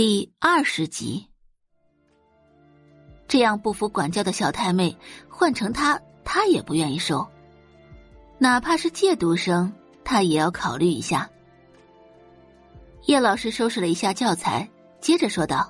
[0.00, 1.26] 第二十集，
[3.26, 4.96] 这样不服管教的小太妹，
[5.28, 7.28] 换成她，她也不愿意收。
[8.38, 9.72] 哪怕是借读生，
[10.04, 11.28] 她也要考虑一下。
[13.06, 15.68] 叶老师收拾了一下教材，接着说道：“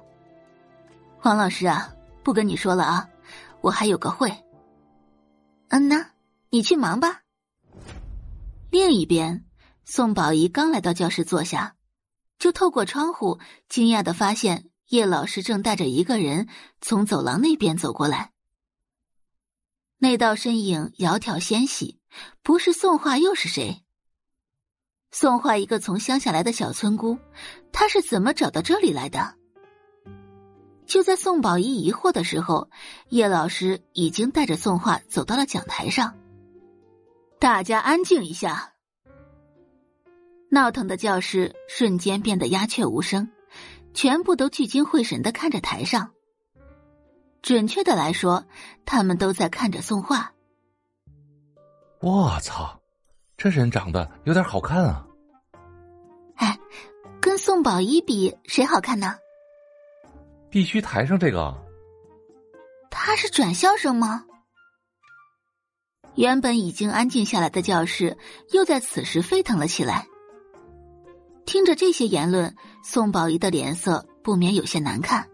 [1.19, 1.91] 黄老师啊，
[2.23, 3.09] 不跟你说了啊，
[3.63, 4.31] 我还有个会。
[5.69, 6.05] 嗯呐，
[6.51, 7.23] 你去忙吧。”
[8.71, 9.47] 另一边，
[9.87, 11.77] 宋宝仪刚来到教室坐下。
[12.39, 16.49] 就透过窗户，惊讶的发现叶老师正带着一个人
[16.81, 18.33] 从走廊那边走过来。
[19.99, 21.99] 那道身影窈窕纤细，
[22.43, 23.83] 不是宋画又是谁？
[25.11, 27.19] 宋画一个从乡下来的小村姑，
[27.73, 29.35] 她是怎么找到这里来的？
[30.87, 32.71] 就在宋宝仪疑惑的时候，
[33.09, 36.17] 叶老师已经带着宋画走到了讲台上。
[37.41, 38.75] 大家安静一下。
[40.51, 43.31] 闹腾的教室瞬间变得鸦雀无声，
[43.93, 46.13] 全部都聚精会神的看着台上。
[47.43, 48.45] 准确的来说，
[48.85, 50.33] 他们都在看着宋画。
[52.01, 52.81] 我操，
[53.37, 55.07] 这人长得有点好看啊！
[56.37, 56.59] 哎，
[57.21, 59.17] 跟宋宝仪比，谁好看呢？
[60.51, 61.55] 必须台上这个。
[62.91, 64.25] 他是转校生吗？
[66.15, 68.17] 原本已经安静下来的教室，
[68.53, 70.07] 又在此时沸腾了起来。
[71.49, 75.27] 听着这些言论，宋宝仪的脸色不免有些难看。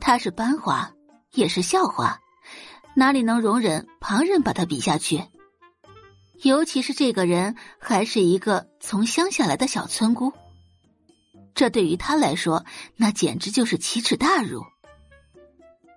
[0.00, 0.88] 他是班花，
[1.32, 2.20] 也是校花，
[2.94, 5.20] 哪里能容忍旁人把他比下去？
[6.44, 10.32] 尤其是这个人还是一个从乡下来的小村姑，
[11.56, 14.62] 这对于他来说，那简直就是奇耻大辱。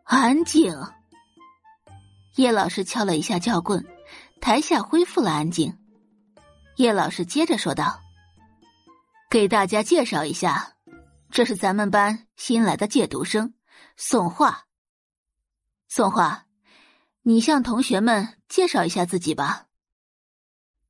[0.06, 0.76] 安静！
[2.36, 3.86] 叶老师敲了一下教棍，
[4.42, 5.78] 台下恢复了安静。
[6.78, 8.00] 叶老师接着说道。
[9.32, 10.76] 给大家介绍一下，
[11.30, 13.54] 这是咱们班新来的借读生
[13.96, 14.66] 宋画。
[15.88, 16.48] 宋画，
[17.22, 19.68] 你向同学们介绍一下自己吧。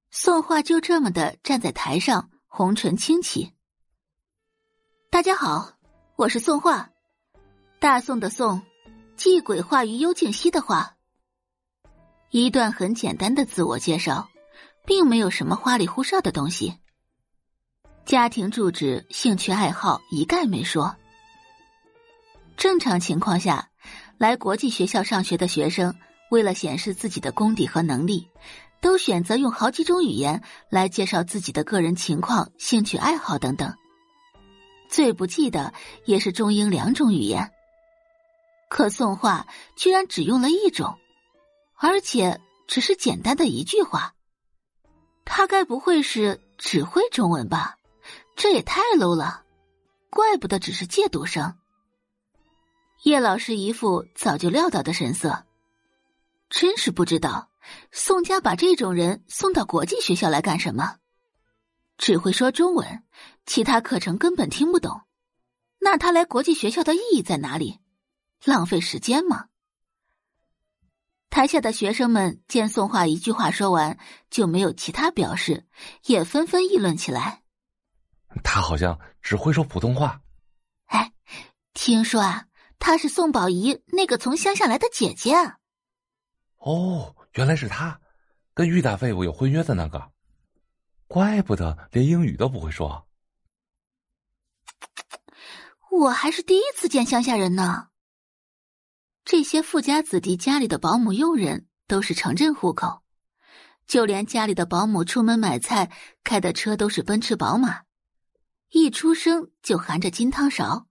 [0.09, 3.53] 宋画就这么的站在台上，红唇轻启。
[5.11, 5.73] 大家好，
[6.15, 6.89] 我是宋画，
[7.79, 8.63] 大宋的宋，
[9.15, 10.97] 祭鬼画于幽静溪的画。
[12.31, 14.31] 一段很简单的自我介绍，
[14.83, 16.80] 并没有什么花里胡哨的东西。
[18.05, 20.95] 家庭住址、兴趣爱好一概没说。
[22.57, 23.69] 正常情况下，
[24.17, 25.95] 来国际学校上学的学生，
[26.29, 28.27] 为了显示自己的功底和能力，
[28.81, 33.73] 都选择用好几种语言来介绍自己的个人情况、兴趣爱好等等。
[34.89, 35.73] 最不济的
[36.05, 37.49] 也是中英两种语言。
[38.69, 40.97] 可宋画居然只用了一种，
[41.77, 44.13] 而且只是简单的一句话。
[45.23, 47.75] 他该不会是只会中文吧？
[48.41, 49.43] 这也太 low 了，
[50.09, 51.59] 怪不得只是借读生。
[53.03, 55.45] 叶老师一副早就料到的神色，
[56.49, 57.51] 真是不知道
[57.91, 60.95] 宋家把这种人送到国际学校来干什么？
[61.99, 63.03] 只会说中文，
[63.45, 65.01] 其他课程根本听不懂，
[65.79, 67.77] 那他来国际学校的意义在哪里？
[68.43, 69.49] 浪费时间吗？
[71.29, 73.99] 台下的学生们见宋画一句话说完
[74.31, 75.67] 就没有其他表示，
[76.05, 77.40] 也纷纷议论起来。
[78.43, 80.21] 他好像只会说普通话。
[80.85, 81.11] 哎，
[81.73, 82.45] 听说啊，
[82.79, 85.35] 她是宋宝仪那个从乡下来的姐姐。
[86.57, 87.99] 哦，原来是他，
[88.53, 90.11] 跟玉大废物有婚约的那个，
[91.07, 93.07] 怪不得连英语都不会说。
[95.89, 97.89] 我还是第一次见乡下人呢。
[99.25, 103.03] 这些富家子弟家里的保姆佣人都是城镇户口，
[103.85, 105.91] 就连家里的保姆出门买菜
[106.23, 107.81] 开的车都是奔驰、宝马。
[108.71, 110.87] 一出生就含着金汤勺，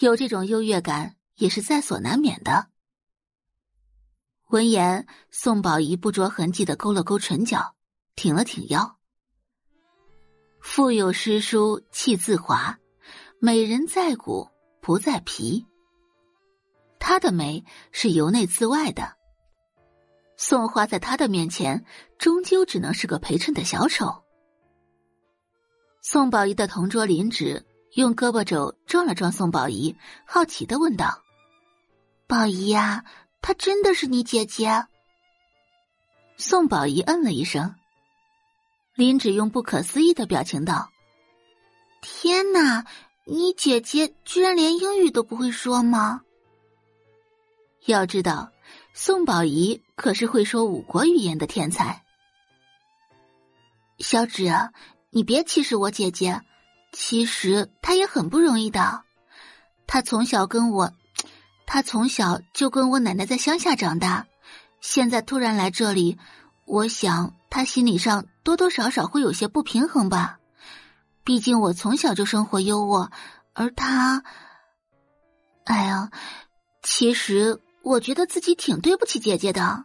[0.00, 2.68] 有这种优越感也是在所难免的。
[4.48, 7.74] 闻言，宋宝仪不着痕迹的勾了勾唇角，
[8.16, 8.98] 挺了挺腰。
[10.60, 12.78] 腹有诗书气自华，
[13.38, 14.50] 美人在骨
[14.82, 15.64] 不在皮。
[16.98, 19.16] 她的美是由内自外的。
[20.36, 21.82] 宋花在她的面前，
[22.18, 24.22] 终究只能是个陪衬的小丑。
[26.02, 29.94] 宋宝仪的同桌林芷用胳膊肘撞了撞宋宝仪，
[30.24, 31.22] 好奇的问道
[32.26, 33.04] ：“宝仪呀，
[33.42, 34.86] 她真的是你姐姐？”
[36.38, 37.74] 宋宝仪嗯了一声。
[38.94, 40.90] 林芷用不可思议的表情道
[42.00, 42.86] ：“天哪，
[43.26, 46.22] 你姐姐居然连英语都不会说吗？”
[47.84, 48.50] 要知道，
[48.94, 52.02] 宋宝仪可是会说五国语言的天才。
[53.98, 54.50] 小芷。
[55.10, 56.40] 你别歧视我姐姐，
[56.92, 59.02] 其实她也很不容易的。
[59.86, 60.92] 她从小跟我，
[61.66, 64.26] 她从小就跟我奶奶在乡下长大，
[64.80, 66.18] 现在突然来这里，
[66.64, 70.38] 我想他心理上多多少少会有些不平衡吧。
[71.24, 73.10] 毕竟我从小就生活优渥，
[73.52, 74.22] 而他，
[75.64, 76.10] 哎呀，
[76.82, 79.84] 其实我觉得自己挺对不起姐姐的。